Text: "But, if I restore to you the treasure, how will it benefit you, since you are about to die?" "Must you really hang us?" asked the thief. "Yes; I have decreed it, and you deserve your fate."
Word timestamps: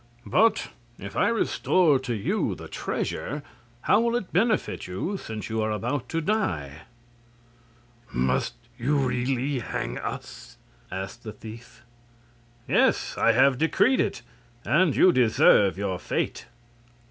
"But, 0.25 0.69
if 0.97 1.15
I 1.15 1.27
restore 1.27 1.99
to 1.99 2.15
you 2.15 2.55
the 2.55 2.67
treasure, 2.67 3.43
how 3.81 3.99
will 3.99 4.15
it 4.15 4.33
benefit 4.33 4.87
you, 4.87 5.15
since 5.15 5.47
you 5.47 5.61
are 5.61 5.69
about 5.69 6.09
to 6.09 6.21
die?" 6.21 6.85
"Must 8.11 8.55
you 8.79 8.97
really 8.97 9.59
hang 9.59 9.99
us?" 9.99 10.57
asked 10.89 11.21
the 11.21 11.33
thief. 11.33 11.83
"Yes; 12.67 13.15
I 13.15 13.33
have 13.33 13.59
decreed 13.59 13.99
it, 14.01 14.23
and 14.65 14.95
you 14.95 15.11
deserve 15.11 15.77
your 15.77 15.99
fate." 15.99 16.47